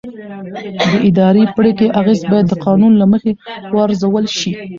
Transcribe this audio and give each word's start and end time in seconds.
د 0.79 0.87
اداري 1.07 1.43
پرېکړې 1.57 1.87
اغېز 1.99 2.19
باید 2.31 2.45
د 2.49 2.53
قانون 2.65 2.93
له 3.01 3.05
مخې 3.11 3.31
وارزول 3.73 4.25
شي. 4.37 4.51